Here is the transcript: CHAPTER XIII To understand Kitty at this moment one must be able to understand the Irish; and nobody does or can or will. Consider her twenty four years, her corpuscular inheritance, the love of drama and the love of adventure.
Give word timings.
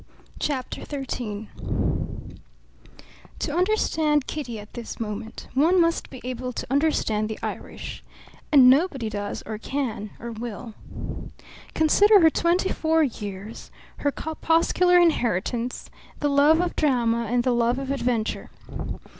CHAPTER 0.39 0.83
XIII 0.83 1.47
To 3.37 3.55
understand 3.55 4.25
Kitty 4.25 4.57
at 4.57 4.73
this 4.73 4.99
moment 4.99 5.47
one 5.53 5.79
must 5.79 6.09
be 6.09 6.19
able 6.23 6.51
to 6.53 6.65
understand 6.71 7.29
the 7.29 7.37
Irish; 7.43 8.03
and 8.51 8.67
nobody 8.67 9.11
does 9.11 9.43
or 9.45 9.59
can 9.59 10.09
or 10.19 10.31
will. 10.31 10.73
Consider 11.75 12.19
her 12.21 12.31
twenty 12.31 12.69
four 12.69 13.03
years, 13.03 13.69
her 13.97 14.11
corpuscular 14.11 14.97
inheritance, 14.97 15.91
the 16.19 16.29
love 16.29 16.61
of 16.61 16.75
drama 16.75 17.25
and 17.27 17.43
the 17.43 17.53
love 17.53 17.77
of 17.77 17.91
adventure. 17.91 18.49